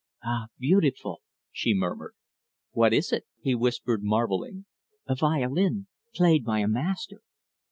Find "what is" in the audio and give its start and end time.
2.71-3.11